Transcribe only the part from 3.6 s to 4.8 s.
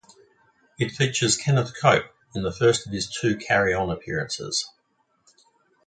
on appearances.